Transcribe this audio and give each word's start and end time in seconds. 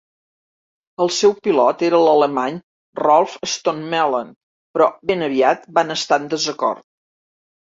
El 1.03 1.11
seu 1.17 1.35
pilot 1.47 1.83
era 1.87 1.99
l'alemany 2.05 2.57
Rolf 3.01 3.35
Stommelen, 3.51 4.33
però 4.79 4.89
ben 5.11 5.23
aviat 5.29 5.69
van 5.81 5.99
estar 5.99 6.21
en 6.25 6.27
desacord. 6.35 6.85